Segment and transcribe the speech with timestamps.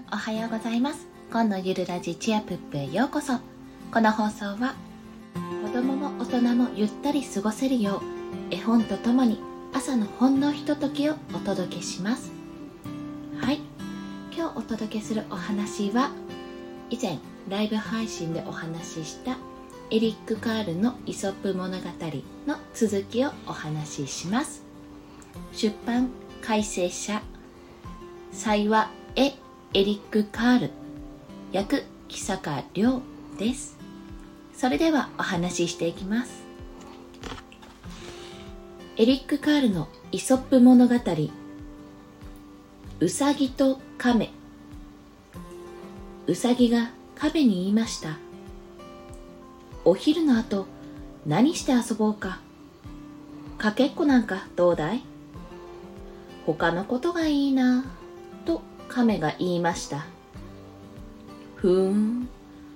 [0.00, 1.06] んおはようございます。
[1.30, 3.34] 今のゆるラジチアプップへようこそ。
[3.92, 4.74] この放送は
[5.62, 8.00] 子供も大人もゆったり過ごせるよ
[8.50, 9.38] う絵本とともに
[9.74, 12.32] 朝のほんのひとときをお届けします。
[13.40, 13.60] はい。
[14.34, 16.10] 今日お届けするお話は
[16.88, 19.36] 以前ライブ配信でお話しした
[19.90, 21.84] エリック・カールのイソップ物語
[22.46, 24.62] の続きをお話しします。
[25.52, 26.08] 出版
[26.40, 27.20] 改正者
[28.32, 29.32] 幸え
[29.72, 30.70] エリック・カール。
[31.52, 33.02] 役木坂亮
[33.38, 33.78] です。
[34.52, 36.42] それではお話ししていきます。
[38.96, 40.94] エリック・カールのイソップ物語。
[42.98, 44.30] うさぎと亀。
[46.26, 48.18] うさぎが亀に言いました。
[49.84, 50.66] お昼の後
[51.26, 52.40] 何して遊ぼうか。
[53.56, 55.04] かけっこなんかどうだい？
[56.44, 57.84] 他のことがいいな。
[58.90, 60.04] 亀が言いました。
[61.56, 62.28] ふーん。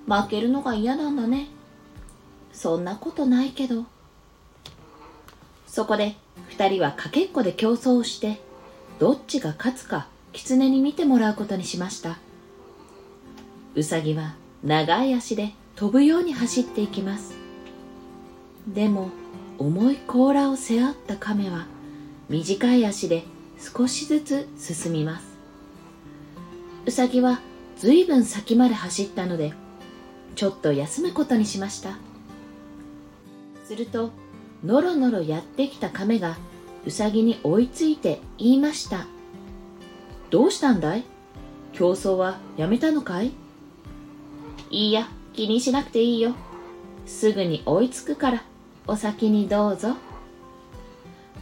[0.06, 1.48] 負けるのが嫌なんだね。
[2.52, 3.84] そんなことないけど。
[5.66, 6.14] そこで
[6.48, 8.40] 二人はかけっこで競争をして
[9.00, 12.18] どっちが勝つか狐に見てもらうことにしました。
[13.74, 17.34] うさぎは長い足で飛ぶように走っていきます。
[18.68, 19.10] でも
[19.58, 21.66] 重い甲羅を背負った亀は
[22.28, 23.24] 短い足で
[23.58, 25.33] 少しずつ進みます
[26.86, 27.40] うさぎは
[27.76, 29.52] ずいぶん先まで走ったので
[30.34, 31.96] ちょっと休むことにしました。
[33.64, 34.10] すると
[34.62, 36.36] のろのろやってきた亀が
[36.84, 39.06] うさぎに追いついて言いました。
[40.30, 41.04] どうしたんだい？
[41.72, 43.32] 競争はやめたのかい？
[44.70, 46.34] いいや気にしなくていいよ。
[47.06, 48.42] すぐに追いつくから
[48.86, 49.94] お先にどうぞ。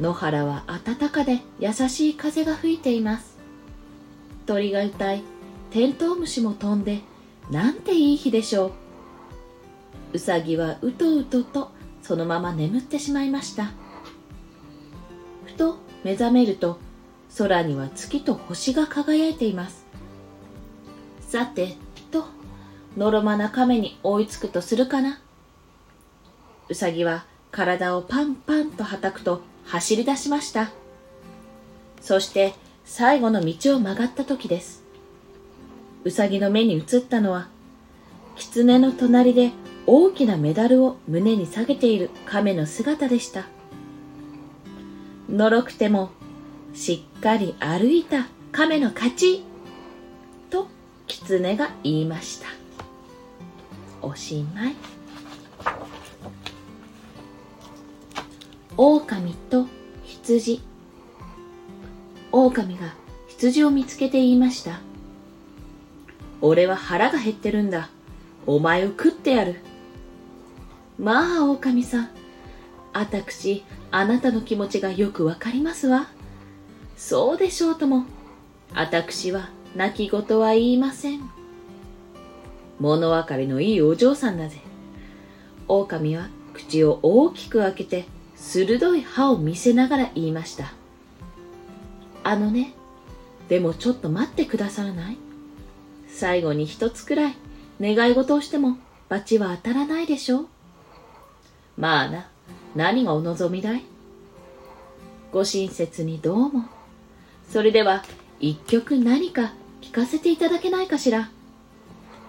[0.01, 3.37] 野原は暖かで優しい風が吹いています。
[4.47, 5.23] 鳥が歌い。
[5.73, 7.01] テントウムシも飛んで
[7.51, 8.73] なんていい日でしょう。
[10.15, 11.71] うさぎはうとうとと
[12.03, 13.73] そのまま眠ってしまいました。
[15.47, 16.79] ふと目覚めると
[17.39, 19.87] 空には月と星が輝いています。
[21.21, 21.77] さて
[22.11, 22.27] と
[22.99, 25.21] のろまな亀に追いつくとするかな。
[26.69, 30.71] うさぎは体をパンパンとはたくと走り出しました。
[32.03, 32.53] そして
[32.85, 34.82] 最後の道を曲がった時です。
[36.05, 37.49] うさぎの目に映ったのは
[38.37, 39.53] 狐の隣で
[39.87, 43.47] 大きなメダルを胸に下げている亀の姿でした。
[45.29, 46.11] のろくても
[46.75, 49.45] しっかり歩いた亀の勝ち
[50.51, 50.69] と
[51.07, 52.49] 狐が言いました。
[54.01, 54.77] おしまい。
[58.77, 59.67] 狼と
[60.05, 60.63] 羊。
[62.31, 62.95] 狼が
[63.29, 64.81] 羊を見つけて言いました。
[66.43, 67.89] 俺は腹が減ってるんだ。
[68.47, 69.61] お前を食ってやる。
[70.99, 72.11] まあ狼さん。
[72.93, 76.09] あたくしあなたの気持ちがよくわかりますわ。
[76.97, 78.05] そうでしょうとも。
[78.75, 81.21] あたくしは泣き言は言いません。
[82.81, 84.59] 物分かりのいいお嬢さんだぜ。
[85.69, 88.05] 狼は口を大きく開けて
[88.35, 90.73] 鋭い歯を見せながら言いました。
[92.25, 92.75] あのね
[93.49, 95.17] でもちょっと待ってくださらない？
[96.15, 97.37] 最後に一つくらい
[97.81, 98.77] 願い事をしても
[99.09, 100.47] 罰は当たらないでしょう。
[101.77, 102.29] まあな
[102.77, 103.85] 何がお望みだい？
[105.33, 106.65] ご親切にどうも。
[107.51, 108.05] それでは
[108.41, 111.31] 一曲何か聴かせていただけないかしら。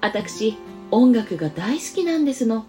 [0.02, 0.58] 私
[0.92, 2.66] 音楽が大好きなんですの。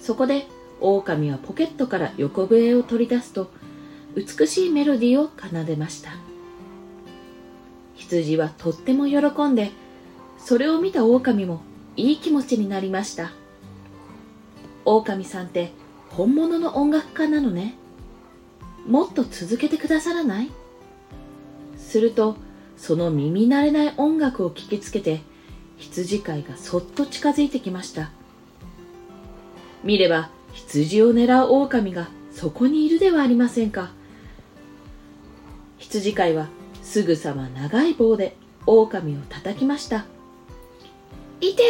[0.00, 0.46] そこで
[0.80, 3.50] 狼はポケットから横笛を取り出すと
[4.14, 6.10] 美しいメロディーを奏でました。
[7.96, 9.72] 羊はとっても喜んで
[10.38, 11.62] それを見た狼も
[11.96, 13.32] いい気持ちになりました。
[14.84, 15.72] 狼さんって
[16.10, 17.74] 本物の音楽家なのね。
[18.86, 20.50] もっと続けてくださらない？
[21.76, 22.36] すると
[22.76, 25.22] その耳慣れない音楽を聞きつけて
[25.78, 28.10] 羊飼いがそっと近づいてきました。
[29.82, 33.90] 見れば羊を狙う狼がそこにいるではありませんか。
[35.78, 36.48] 羊飼いは
[36.86, 40.06] すぐさま長い棒で狼を叩きました。
[41.40, 41.64] いて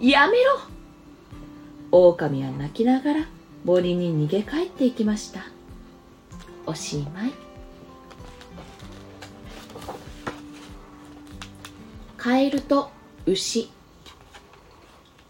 [0.00, 0.58] やめろ。
[1.92, 3.26] 狼は泣きながら
[3.64, 5.44] 森に逃げ帰っていきました。
[6.64, 7.32] おしまい。
[12.16, 12.90] カエルと
[13.26, 13.70] 牛。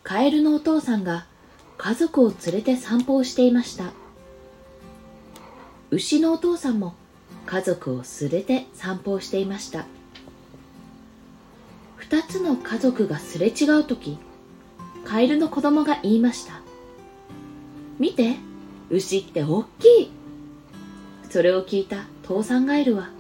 [0.05, 1.27] カエルのお父さんが
[1.77, 3.93] 家族を連れて散歩をしていました。
[5.91, 6.95] 牛のお父さんも
[7.47, 9.87] 家族を連れて散歩をしていました。
[11.97, 14.19] 二つの家族がすれ違う時
[15.05, 16.61] カエルの子供が言いました。
[17.99, 18.37] 見て
[18.91, 20.11] 牛って大きい。
[21.31, 23.11] それを聞いた父さんガエルは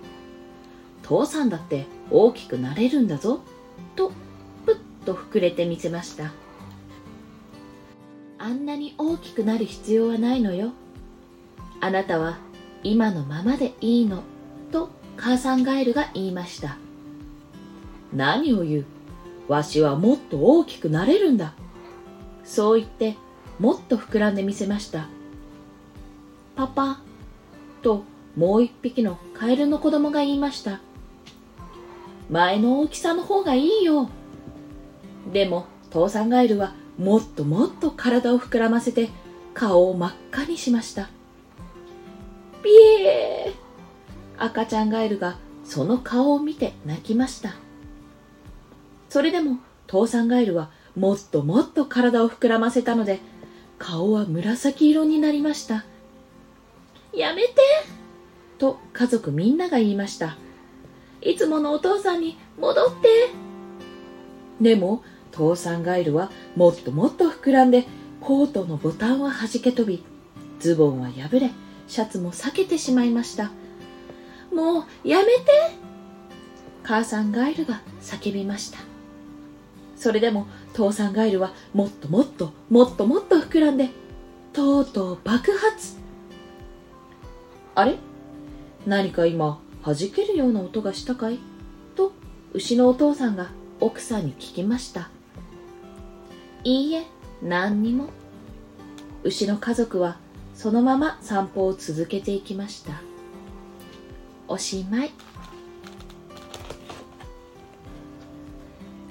[1.02, 3.40] 父さんだって大きくなれるんだぞ。
[3.94, 4.12] と
[4.64, 6.32] ぷっと膨れてみせました。
[8.38, 10.73] あんなに大きくなる必要はないのよ。
[11.81, 12.38] あなたは
[12.88, 14.23] 今のままでいいの。
[14.71, 16.77] と母さんガエルが言いました。
[18.12, 18.85] 何を言う？
[19.49, 21.55] わしはもっと大きくなれるんだ。
[22.44, 23.17] そう言って
[23.59, 25.09] もっと膨らんでみせました。
[26.55, 27.00] パパ。
[27.83, 28.05] と
[28.37, 30.81] もう一匹のカエルの子供が言いました。
[32.31, 34.09] 前の大きさの方がいいよ。
[35.33, 39.11] でも父さんガエルはもっともっと体を膨らませて
[39.55, 41.09] 顔を真っ赤にしました。
[42.66, 42.72] ピ
[43.04, 44.44] エー。
[44.44, 47.54] 赤ちゃんガエルがその顔を見て泣きました。
[49.08, 53.20] それでも父さんガエルはもっともっと体を膨らませたので
[53.78, 55.84] 顔は紫色になりました。
[57.14, 57.54] やめて！
[58.58, 60.36] と家族みんなが言いました。
[61.22, 63.28] いつものお父さんに戻って！
[64.60, 67.86] でも父さんガエルはもっともっと膨らんで
[68.20, 70.02] コートのボタンは弾け飛び
[70.58, 71.52] ズボンは破れ
[71.87, 73.50] シャツも裂けてしまいました。
[74.53, 75.44] もうやめて。
[76.83, 78.79] 母さんガエルが叫びました。
[79.97, 83.91] それでも父さんガエルはもっともっともっともっと膨らんで
[84.53, 85.97] とうとう爆発。
[87.75, 87.97] あれ？
[88.87, 91.41] 何か今弾けるような音がしたかい？
[91.97, 92.12] と
[92.53, 93.49] 牛のお父さんが
[93.81, 95.11] 奥さんに聞きました。
[96.62, 97.05] いいえ
[97.43, 98.11] 何にも。
[99.25, 100.19] 牛の家族は
[100.56, 102.94] そのまま散歩を続けていきました。
[104.49, 105.11] おしまい。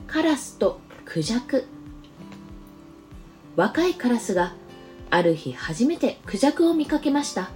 [0.08, 1.66] カラスとクジャク。
[3.56, 4.54] 若いカラスが
[5.12, 7.52] ある日初めてクジャクを見かけました。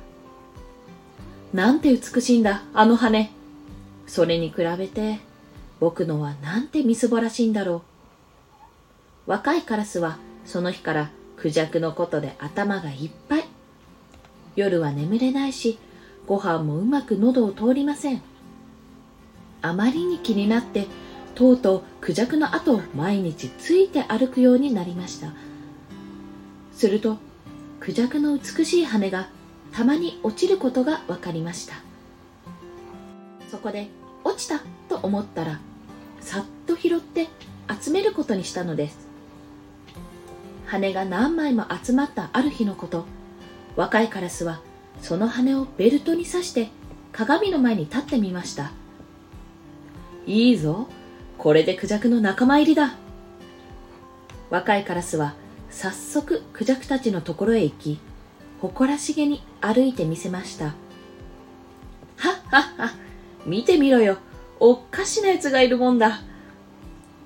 [1.51, 3.31] なんて美しいんだあの羽。
[4.05, 5.19] それに比べて
[5.79, 7.81] 僕のはなんてみすぼらしいんだろ
[9.27, 9.31] う。
[9.31, 13.45] 若いカラスはその日からクジャクのことで頭がいっぱい。
[14.55, 15.79] 夜は眠れないし
[16.27, 18.21] ご飯もうまく喉を通りません。
[19.61, 20.87] あまりに気になって
[21.35, 25.33] とうとうクジャクの後を毎日ついて歩くようになりました。
[26.73, 27.17] すると
[27.79, 29.29] クジャクの美しい羽が
[29.71, 31.75] たまに落ちることが分かりました。
[33.49, 33.87] そこで
[34.23, 35.59] 落ちたと思ったら
[36.21, 37.27] さっと拾って
[37.81, 39.07] 集めることにしたのです。
[40.67, 43.05] 羽が何枚も集まったある日のこと。
[43.79, 44.59] 若いカラスは
[45.01, 46.67] その羽をベルトに刺して
[47.13, 48.73] 鏡の前に立ってみました。
[50.25, 50.89] いいぞ
[51.37, 52.97] これでクジャクの仲間入りだ。
[54.49, 55.33] 若いカラスは
[55.69, 57.99] 早速クジャクたちのところへ行き
[58.59, 60.65] 誇らしげに歩いてみせました。
[60.65, 60.75] はっ
[62.51, 62.91] はっは
[63.45, 64.17] 見てみろよ
[64.59, 66.19] おっかしなやつがいるもんだ。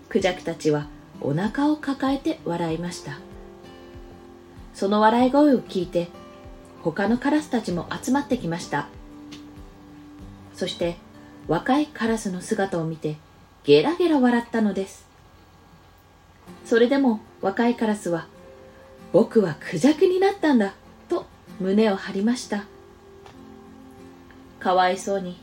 [0.07, 0.85] クジャクたちは
[1.19, 3.17] お腹を抱えて笑いました。
[4.75, 6.09] その笑い声を聞いて
[6.83, 8.88] 他のカラスたちも集まってきました。
[10.53, 10.97] そして
[11.47, 13.18] 若いカラスの姿を見て
[13.63, 15.06] ゲラゲラ笑ったのです。
[16.66, 18.28] それでも若いカラスは
[19.13, 20.73] 僕はクジャクになったんだ
[21.07, 21.25] と
[21.59, 22.66] 胸を張りました。
[24.59, 25.37] かわいそうに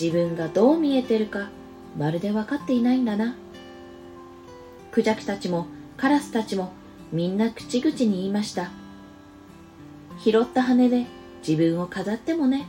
[0.00, 1.48] 自分がどう見えてるか
[1.96, 3.34] まるで分かっていないんだな。
[4.92, 6.72] クジャクたちもカラスたちも
[7.12, 8.70] みんな口々に言いました。
[10.18, 11.06] 拾った羽で
[11.46, 12.66] 自分を飾ってもね。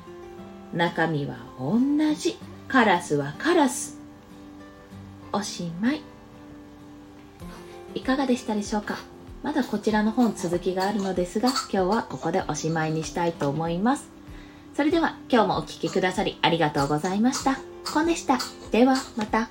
[0.74, 1.80] 中身は同
[2.14, 2.38] じ。
[2.68, 3.98] カラスはカラス。
[5.32, 6.02] おしまい。
[7.96, 8.98] いかがでしたでしょうか？
[9.44, 14.10] まだこちらの本続きがあるのですが今日はここでおしまいにしたいと思います。
[14.76, 17.58] それでは今日もお聴きくださりありがとうございました。
[17.92, 18.38] コンでした。
[18.72, 19.50] ではまた。